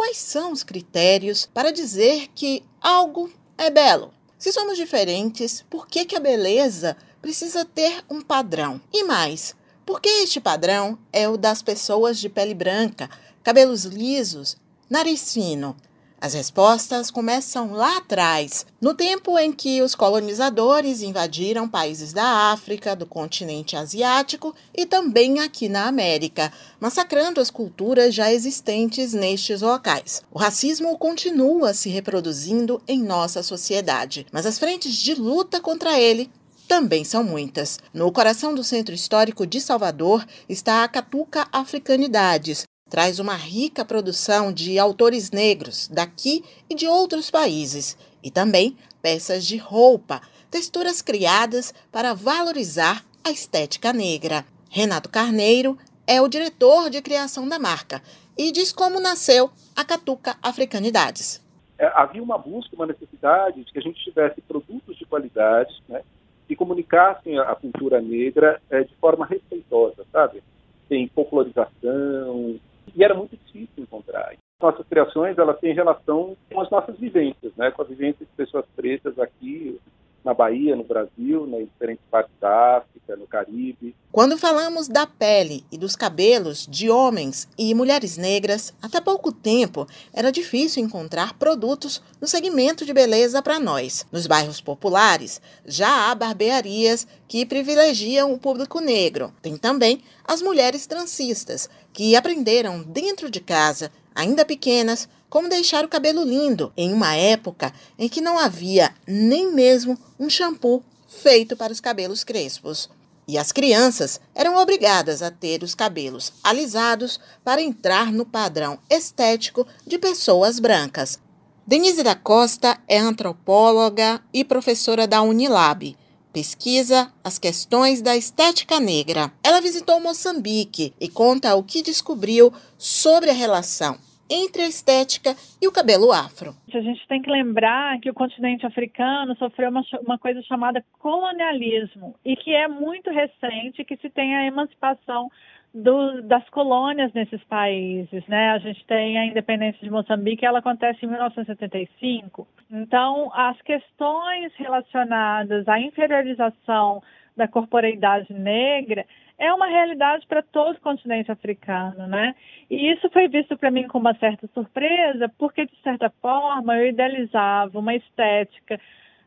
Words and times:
quais 0.00 0.16
são 0.16 0.50
os 0.50 0.62
critérios 0.62 1.46
para 1.52 1.70
dizer 1.70 2.28
que 2.34 2.64
algo 2.80 3.30
é 3.58 3.68
belo? 3.68 4.14
Se 4.38 4.50
somos 4.50 4.78
diferentes, 4.78 5.62
por 5.68 5.86
que, 5.86 6.06
que 6.06 6.16
a 6.16 6.20
beleza 6.20 6.96
precisa 7.20 7.66
ter 7.66 8.02
um 8.08 8.22
padrão? 8.22 8.80
E 8.90 9.04
mais, 9.04 9.54
por 9.84 10.00
que 10.00 10.08
este 10.08 10.40
padrão 10.40 10.98
é 11.12 11.28
o 11.28 11.36
das 11.36 11.60
pessoas 11.60 12.18
de 12.18 12.30
pele 12.30 12.54
branca, 12.54 13.10
cabelos 13.42 13.84
lisos, 13.84 14.56
nariz 14.88 15.34
fino? 15.34 15.76
As 16.22 16.34
respostas 16.34 17.10
começam 17.10 17.72
lá 17.72 17.96
atrás, 17.96 18.66
no 18.78 18.92
tempo 18.92 19.38
em 19.38 19.50
que 19.50 19.80
os 19.80 19.94
colonizadores 19.94 21.00
invadiram 21.00 21.66
países 21.66 22.12
da 22.12 22.52
África, 22.52 22.94
do 22.94 23.06
continente 23.06 23.74
asiático 23.74 24.54
e 24.76 24.84
também 24.84 25.40
aqui 25.40 25.66
na 25.66 25.86
América, 25.86 26.52
massacrando 26.78 27.40
as 27.40 27.50
culturas 27.50 28.14
já 28.14 28.30
existentes 28.30 29.14
nestes 29.14 29.62
locais. 29.62 30.22
O 30.30 30.38
racismo 30.38 30.98
continua 30.98 31.72
se 31.72 31.88
reproduzindo 31.88 32.82
em 32.86 33.02
nossa 33.02 33.42
sociedade, 33.42 34.26
mas 34.30 34.44
as 34.44 34.58
frentes 34.58 34.94
de 34.96 35.14
luta 35.14 35.58
contra 35.58 35.98
ele 35.98 36.30
também 36.68 37.02
são 37.02 37.24
muitas. 37.24 37.80
No 37.92 38.12
coração 38.12 38.54
do 38.54 38.62
Centro 38.62 38.94
Histórico 38.94 39.44
de 39.44 39.60
Salvador 39.60 40.24
está 40.48 40.84
a 40.84 40.88
Catuca 40.88 41.48
Africanidades, 41.50 42.64
traz 42.90 43.20
uma 43.20 43.36
rica 43.36 43.84
produção 43.84 44.52
de 44.52 44.78
autores 44.78 45.30
negros 45.30 45.88
daqui 45.88 46.44
e 46.68 46.74
de 46.74 46.88
outros 46.88 47.30
países, 47.30 47.96
e 48.22 48.30
também 48.30 48.76
peças 49.00 49.46
de 49.46 49.56
roupa, 49.56 50.20
texturas 50.50 51.00
criadas 51.00 51.72
para 51.92 52.12
valorizar 52.12 53.04
a 53.24 53.30
estética 53.30 53.92
negra. 53.92 54.44
Renato 54.68 55.08
Carneiro 55.08 55.78
é 56.06 56.20
o 56.20 56.28
diretor 56.28 56.90
de 56.90 57.00
criação 57.00 57.48
da 57.48 57.58
marca 57.58 58.02
e 58.36 58.50
diz 58.50 58.72
como 58.72 59.00
nasceu 59.00 59.50
a 59.76 59.84
Catuca 59.84 60.36
Africanidades. 60.42 61.40
É, 61.78 61.86
havia 61.94 62.22
uma 62.22 62.36
busca, 62.36 62.74
uma 62.74 62.86
necessidade 62.86 63.64
de 63.64 63.72
que 63.72 63.78
a 63.78 63.82
gente 63.82 64.02
tivesse 64.02 64.40
produtos 64.42 64.96
de 64.96 65.06
qualidade 65.06 65.72
né, 65.88 66.02
que 66.48 66.56
comunicassem 66.56 67.38
a 67.38 67.54
cultura 67.54 68.00
negra 68.00 68.60
é, 68.68 68.82
de 68.82 68.94
forma 68.96 69.24
respeitosa, 69.24 70.04
sabe? 70.12 70.42
Sem 70.88 71.06
popularização, 71.08 72.58
e 73.00 73.04
era 73.04 73.14
muito 73.14 73.34
difícil 73.34 73.82
encontrar. 73.82 74.34
Nossas 74.60 74.86
criações, 74.86 75.38
elas 75.38 75.58
têm 75.58 75.74
relação 75.74 76.36
com 76.52 76.60
as 76.60 76.70
nossas 76.70 76.98
vivências, 76.98 77.50
né? 77.56 77.70
com 77.70 77.80
a 77.80 77.84
vivência 77.86 78.26
de 78.26 78.32
pessoas 78.32 78.66
pretas 78.76 79.18
aqui 79.18 79.80
na 80.24 80.34
Bahia, 80.34 80.76
no 80.76 80.84
Brasil, 80.84 81.46
né, 81.46 81.62
em 81.62 81.64
diferentes 81.64 82.04
partes 82.10 82.32
da 82.40 82.78
África, 82.78 83.16
no 83.16 83.26
Caribe. 83.26 83.94
Quando 84.12 84.36
falamos 84.36 84.88
da 84.88 85.06
pele 85.06 85.64
e 85.72 85.78
dos 85.78 85.96
cabelos 85.96 86.66
de 86.66 86.90
homens 86.90 87.48
e 87.56 87.74
mulheres 87.74 88.18
negras, 88.18 88.74
até 88.82 89.00
pouco 89.00 89.32
tempo 89.32 89.86
era 90.12 90.30
difícil 90.30 90.82
encontrar 90.82 91.38
produtos 91.38 92.02
no 92.20 92.26
segmento 92.26 92.84
de 92.84 92.92
beleza 92.92 93.42
para 93.42 93.58
nós. 93.58 94.06
Nos 94.12 94.26
bairros 94.26 94.60
populares, 94.60 95.40
já 95.64 96.10
há 96.10 96.14
barbearias 96.14 97.06
que 97.26 97.46
privilegiam 97.46 98.32
o 98.32 98.38
público 98.38 98.80
negro. 98.80 99.32
Tem 99.40 99.56
também 99.56 100.02
as 100.24 100.42
mulheres 100.42 100.86
transistas, 100.86 101.70
que 101.92 102.16
aprenderam 102.16 102.82
dentro 102.82 103.30
de 103.30 103.40
casa, 103.40 103.90
ainda 104.14 104.44
pequenas, 104.44 105.08
como 105.28 105.48
deixar 105.48 105.84
o 105.84 105.88
cabelo 105.88 106.24
lindo 106.24 106.72
em 106.76 106.92
uma 106.92 107.14
época 107.14 107.72
em 107.98 108.08
que 108.08 108.20
não 108.20 108.38
havia 108.38 108.92
nem 109.06 109.52
mesmo 109.52 109.96
um 110.18 110.28
shampoo 110.28 110.82
feito 111.08 111.56
para 111.56 111.72
os 111.72 111.80
cabelos 111.80 112.24
crespos. 112.24 112.90
E 113.28 113.38
as 113.38 113.52
crianças 113.52 114.20
eram 114.34 114.56
obrigadas 114.56 115.22
a 115.22 115.30
ter 115.30 115.62
os 115.62 115.74
cabelos 115.74 116.32
alisados 116.42 117.20
para 117.44 117.62
entrar 117.62 118.12
no 118.12 118.26
padrão 118.26 118.78
estético 118.90 119.66
de 119.86 119.98
pessoas 119.98 120.58
brancas. 120.58 121.20
Denise 121.64 122.02
da 122.02 122.16
Costa 122.16 122.76
é 122.88 122.98
antropóloga 122.98 124.20
e 124.34 124.42
professora 124.44 125.06
da 125.06 125.22
Unilab. 125.22 125.96
Pesquisa 126.32 127.12
as 127.24 127.38
questões 127.38 128.00
da 128.00 128.16
estética 128.16 128.78
negra. 128.78 129.32
Ela 129.44 129.60
visitou 129.60 130.00
Moçambique 130.00 130.94
e 131.00 131.08
conta 131.08 131.56
o 131.56 131.62
que 131.64 131.82
descobriu 131.82 132.52
sobre 132.78 133.30
a 133.30 133.34
relação 133.34 133.98
entre 134.30 134.62
a 134.62 134.68
estética 134.68 135.34
e 135.60 135.66
o 135.66 135.72
cabelo 135.72 136.12
afro. 136.12 136.54
A 136.72 136.80
gente 136.80 137.04
tem 137.08 137.20
que 137.20 137.28
lembrar 137.28 137.98
que 137.98 138.08
o 138.08 138.14
continente 138.14 138.64
africano 138.64 139.34
sofreu 139.36 139.70
uma, 139.70 139.82
uma 140.06 140.18
coisa 140.18 140.40
chamada 140.42 140.84
colonialismo 141.00 142.14
e 142.24 142.36
que 142.36 142.54
é 142.54 142.68
muito 142.68 143.10
recente 143.10 143.84
que 143.84 143.96
se 143.96 144.08
tem 144.08 144.36
a 144.36 144.46
emancipação 144.46 145.28
do, 145.72 146.22
das 146.22 146.48
colônias 146.50 147.12
nesses 147.12 147.42
países, 147.44 148.26
né? 148.26 148.50
A 148.50 148.58
gente 148.58 148.84
tem 148.86 149.18
a 149.18 149.24
independência 149.24 149.80
de 149.80 149.90
Moçambique, 149.90 150.44
ela 150.44 150.58
acontece 150.58 151.04
em 151.04 151.08
1975. 151.08 152.46
Então, 152.70 153.30
as 153.34 153.60
questões 153.62 154.52
relacionadas 154.56 155.66
à 155.68 155.78
inferiorização 155.78 157.02
da 157.36 157.46
corporeidade 157.46 158.32
negra 158.32 159.06
é 159.38 159.52
uma 159.54 159.66
realidade 159.66 160.26
para 160.26 160.42
todo 160.42 160.76
o 160.76 160.80
continente 160.80 161.32
africano, 161.32 162.06
né? 162.06 162.34
E 162.68 162.92
isso 162.92 163.08
foi 163.10 163.28
visto 163.28 163.56
para 163.56 163.70
mim 163.70 163.88
com 163.88 163.98
uma 163.98 164.14
certa 164.14 164.46
surpresa, 164.48 165.30
porque 165.38 165.64
de 165.64 165.76
certa 165.82 166.10
forma 166.20 166.76
eu 166.76 166.88
idealizava 166.88 167.78
uma 167.78 167.94
estética 167.94 168.78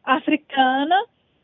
africana 0.04 0.96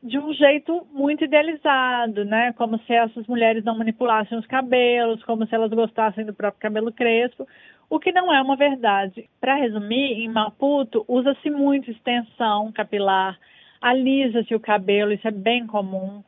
de 0.02 0.18
um 0.18 0.34
jeito 0.34 0.88
muito 0.94 1.26
idealizado, 1.26 2.24
né? 2.24 2.54
Como 2.54 2.80
se 2.80 2.94
essas 2.94 3.28
mulheres 3.28 3.64
não 3.64 3.78
manipulassem 3.78 4.38
os 4.38 4.46
cabelos, 4.48 5.24
como 5.24 5.46
se 5.46 5.54
elas 5.54 5.72
gostassem 5.72 6.26
do 6.26 6.34
próprio 6.34 6.62
cabelo 6.62 6.92
crespo, 6.92 7.48
o 7.90 8.00
que 8.00 8.12
não 8.12 8.34
é 8.34 8.42
uma 8.42 8.56
verdade. 8.56 9.30
Para 9.42 9.56
resumir, 9.56 10.24
em 10.24 10.30
Maputo 10.30 11.04
usa-se 11.08 11.50
muito 11.50 11.92
extensão 11.92 12.72
capilar, 12.72 13.38
alisa-se 13.82 14.56
o 14.56 14.60
cabelo, 14.60 15.12
isso 15.12 15.28
é 15.28 15.32
bem 15.32 15.68
comum. 15.68 16.24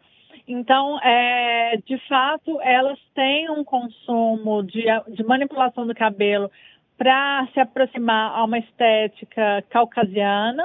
Então, 0.47 0.99
é, 1.01 1.77
de 1.85 1.97
fato, 2.09 2.59
elas 2.61 2.99
têm 3.13 3.49
um 3.49 3.63
consumo 3.63 4.63
de, 4.63 4.83
de 5.09 5.23
manipulação 5.23 5.87
do 5.87 5.95
cabelo 5.95 6.51
para 6.97 7.47
se 7.53 7.59
aproximar 7.59 8.37
a 8.37 8.43
uma 8.43 8.59
estética 8.59 9.63
caucasiana, 9.69 10.63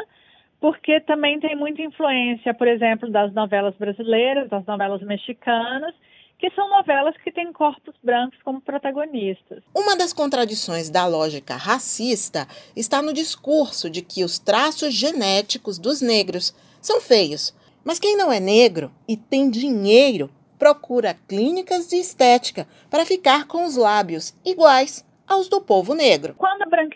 porque 0.61 1.01
também 1.01 1.39
tem 1.41 1.57
muita 1.57 1.83
influência, 1.83 2.55
por 2.55 2.67
exemplo, 2.67 3.11
das 3.11 3.33
novelas 3.33 3.75
brasileiras, 3.77 4.49
das 4.49 4.65
novelas 4.67 5.03
mexicanas, 5.03 5.95
que 6.39 6.51
são 6.51 6.69
novelas 6.69 7.17
que 7.23 7.33
têm 7.33 7.53
corpos 7.53 7.95
brancos 8.03 8.39
como 8.43 8.61
protagonistas. 8.61 9.63
Uma 9.75 9.97
das 9.97 10.13
contradições 10.13 10.91
da 10.91 11.07
lógica 11.07 11.57
racista 11.57 12.47
está 12.75 13.01
no 13.01 13.13
discurso 13.13 13.89
de 13.89 14.03
que 14.03 14.23
os 14.23 14.39
traços 14.39 14.93
genéticos 14.93 15.79
dos 15.79 16.03
negros 16.03 16.55
são 16.81 17.01
feios, 17.01 17.55
mas 17.85 17.99
quem 17.99 18.17
não 18.17 18.31
é 18.31 18.39
negro 18.39 18.91
e 19.09 19.17
tem 19.17 19.51
dinheiro 19.51 20.31
procura 20.59 21.15
clínicas 21.29 21.87
de 21.89 21.97
estética 21.97 22.67
para 22.91 23.05
ficar 23.05 23.47
com 23.47 23.65
os 23.65 23.77
lábios 23.77 24.35
iguais 24.45 25.05
aos 25.27 25.49
do 25.49 25.61
povo 25.61 25.95
negro. 25.95 26.35
Quando 26.37 26.63
a 26.63 26.67
branquitude 26.67 26.96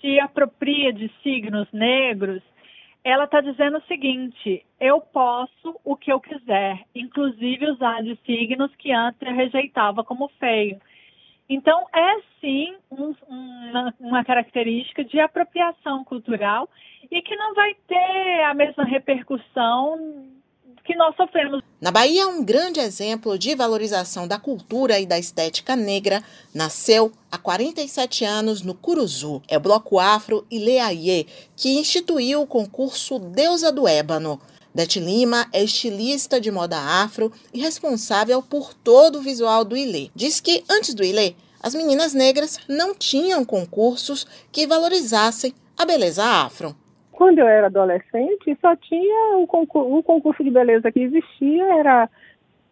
se 0.00 0.20
apropria 0.20 0.92
de 0.92 1.10
signos 1.22 1.68
negros, 1.72 2.42
ela 3.04 3.24
está 3.24 3.40
dizendo 3.40 3.78
o 3.78 3.86
seguinte: 3.86 4.64
eu 4.80 5.00
posso 5.00 5.80
o 5.84 5.96
que 5.96 6.12
eu 6.12 6.20
quiser, 6.20 6.82
inclusive 6.94 7.70
usar 7.70 8.02
de 8.02 8.16
signos 8.26 8.74
que 8.76 8.92
antes 8.92 9.20
eu 9.22 9.34
rejeitava 9.34 10.02
como 10.02 10.28
feio. 10.40 10.80
Então, 11.48 11.86
é 11.94 12.20
sim 12.40 12.74
um, 12.90 13.14
uma, 13.28 13.94
uma, 14.00 14.24
característica 14.24 15.04
de 15.04 15.20
apropriação 15.20 16.02
cultural 16.02 16.68
e 17.08 17.22
que 17.22 17.36
não 17.36 17.54
vai 17.54 17.74
ter 17.86 18.42
a 18.44 18.52
mesma 18.52 18.84
repercussão 18.84 20.35
que 20.86 20.94
nós 20.96 21.14
sofremos. 21.16 21.62
Na 21.80 21.90
Bahia, 21.90 22.28
um 22.28 22.44
grande 22.44 22.80
exemplo 22.80 23.38
de 23.38 23.54
valorização 23.54 24.26
da 24.26 24.38
cultura 24.38 24.98
e 24.98 25.04
da 25.04 25.18
estética 25.18 25.74
negra 25.74 26.22
nasceu 26.54 27.12
há 27.30 27.36
47 27.36 28.24
anos 28.24 28.62
no 28.62 28.74
Curuzu. 28.74 29.42
É 29.48 29.56
o 29.56 29.60
Bloco 29.60 29.98
Afro 29.98 30.46
Ileaie, 30.50 31.26
que 31.56 31.78
instituiu 31.78 32.42
o 32.42 32.46
concurso 32.46 33.18
Deusa 33.18 33.72
do 33.72 33.86
Ébano. 33.86 34.40
Dete 34.74 35.00
Lima 35.00 35.48
é 35.52 35.64
estilista 35.64 36.40
de 36.40 36.50
moda 36.50 36.78
afro 36.78 37.32
e 37.52 37.60
responsável 37.60 38.42
por 38.42 38.74
todo 38.74 39.18
o 39.18 39.22
visual 39.22 39.64
do 39.64 39.76
Ilê. 39.76 40.10
Diz 40.14 40.38
que, 40.38 40.62
antes 40.68 40.92
do 40.92 41.02
Ilê, 41.02 41.34
as 41.62 41.74
meninas 41.74 42.12
negras 42.12 42.58
não 42.68 42.94
tinham 42.94 43.42
concursos 43.42 44.26
que 44.52 44.66
valorizassem 44.66 45.54
a 45.76 45.84
beleza 45.86 46.22
afro. 46.22 46.76
Quando 47.16 47.38
eu 47.38 47.48
era 47.48 47.68
adolescente, 47.68 48.58
só 48.60 48.76
tinha 48.76 49.38
um 49.38 49.46
concurso, 49.46 49.88
um 49.88 50.02
concurso 50.02 50.44
de 50.44 50.50
beleza 50.50 50.92
que 50.92 51.00
existia, 51.00 51.64
era 51.78 52.10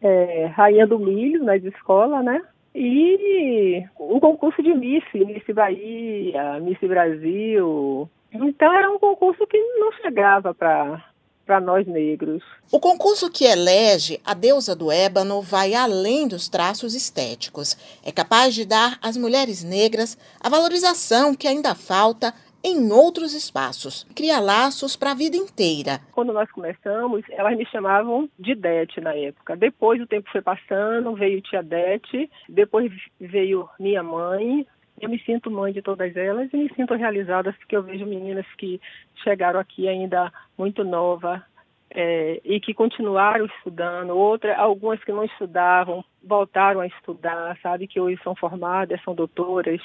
é, 0.02 0.46
Rainha 0.54 0.86
do 0.86 0.98
Milho, 0.98 1.42
nas 1.42 1.64
escolas, 1.64 2.22
né? 2.22 2.42
E 2.74 3.82
o 3.98 4.20
concurso 4.20 4.62
de 4.62 4.74
Miss, 4.74 5.02
Miss 5.14 5.44
Bahia, 5.54 6.60
Miss 6.60 6.78
Brasil. 6.80 8.06
Então 8.32 8.70
era 8.70 8.90
um 8.90 8.98
concurso 8.98 9.46
que 9.46 9.58
não 9.78 9.90
chegava 9.92 10.52
para 10.52 11.02
para 11.44 11.60
nós 11.60 11.86
negros. 11.86 12.42
O 12.72 12.80
concurso 12.80 13.30
que 13.30 13.44
elege 13.44 14.20
a 14.24 14.32
deusa 14.34 14.74
do 14.74 14.90
ébano 14.90 15.42
vai 15.42 15.74
além 15.74 16.26
dos 16.26 16.48
traços 16.48 16.94
estéticos. 16.94 17.76
É 18.02 18.10
capaz 18.10 18.54
de 18.54 18.64
dar 18.64 18.98
às 19.02 19.16
mulheres 19.16 19.62
negras 19.62 20.16
a 20.40 20.48
valorização 20.48 21.34
que 21.34 21.46
ainda 21.46 21.74
falta 21.74 22.34
em 22.64 22.90
outros 22.90 23.34
espaços. 23.34 24.04
Cria 24.16 24.40
laços 24.40 24.96
para 24.96 25.10
a 25.10 25.14
vida 25.14 25.36
inteira. 25.36 26.00
Quando 26.12 26.32
nós 26.32 26.50
começamos, 26.50 27.22
elas 27.30 27.56
me 27.56 27.66
chamavam 27.66 28.28
de 28.38 28.54
Dete 28.54 29.00
na 29.00 29.14
época. 29.14 29.54
Depois 29.54 30.00
o 30.00 30.06
tempo 30.06 30.30
foi 30.32 30.40
passando, 30.40 31.14
veio 31.14 31.42
tia 31.42 31.62
Dete, 31.62 32.30
depois 32.48 32.90
veio 33.20 33.68
minha 33.78 34.02
mãe, 34.02 34.66
eu 35.00 35.10
me 35.10 35.18
sinto 35.20 35.50
mãe 35.50 35.72
de 35.72 35.82
todas 35.82 36.16
elas 36.16 36.52
e 36.52 36.56
me 36.56 36.72
sinto 36.74 36.94
realizada 36.94 37.52
porque 37.52 37.76
eu 37.76 37.82
vejo 37.82 38.06
meninas 38.06 38.46
que 38.56 38.80
chegaram 39.22 39.60
aqui 39.60 39.88
ainda 39.88 40.32
muito 40.56 40.84
nova 40.84 41.44
é, 41.90 42.40
e 42.44 42.60
que 42.60 42.72
continuaram 42.72 43.46
estudando, 43.46 44.16
outra, 44.16 44.56
algumas 44.56 45.02
que 45.04 45.12
não 45.12 45.24
estudavam 45.24 46.04
voltaram 46.22 46.80
a 46.80 46.86
estudar, 46.86 47.58
sabe 47.62 47.86
que 47.86 48.00
hoje 48.00 48.18
são 48.22 48.34
formadas, 48.34 49.00
são 49.02 49.14
doutoras, 49.14 49.80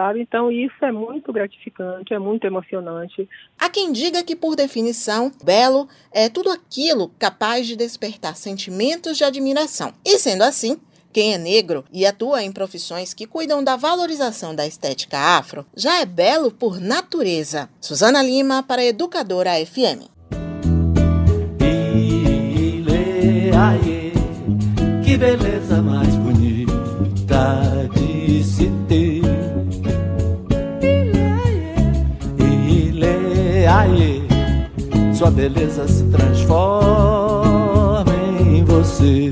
sabe? 0.00 0.22
Então 0.22 0.50
isso 0.50 0.82
é 0.82 0.90
muito 0.90 1.30
gratificante, 1.30 2.14
é 2.14 2.18
muito 2.18 2.46
emocionante. 2.46 3.28
Há 3.58 3.68
quem 3.68 3.92
diga 3.92 4.24
que 4.24 4.34
por 4.34 4.56
definição, 4.56 5.30
belo 5.44 5.86
é 6.10 6.30
tudo 6.30 6.50
aquilo 6.50 7.10
capaz 7.18 7.66
de 7.66 7.76
despertar 7.76 8.34
sentimentos 8.34 9.18
de 9.18 9.24
admiração. 9.24 9.92
E 10.02 10.18
sendo 10.18 10.42
assim, 10.42 10.78
quem 11.12 11.34
é 11.34 11.38
negro 11.38 11.84
e 11.92 12.06
atua 12.06 12.42
em 12.42 12.50
profissões 12.50 13.12
que 13.12 13.26
cuidam 13.26 13.62
da 13.62 13.76
valorização 13.76 14.54
da 14.54 14.66
estética 14.66 15.18
afro 15.18 15.66
já 15.76 16.00
é 16.00 16.06
belo 16.06 16.50
por 16.50 16.80
natureza. 16.80 17.68
Suzana 17.78 18.22
Lima 18.22 18.62
para 18.62 18.82
Educadora 18.82 19.50
FM. 19.66 20.08
que 25.04 25.16
beleza 25.16 25.82
mais 25.82 26.14
bonita 26.14 27.90
Aí 33.80 34.22
sua 35.14 35.30
beleza 35.30 35.88
se 35.88 36.04
transforma 36.04 38.04
em 38.38 38.62
você. 38.62 39.30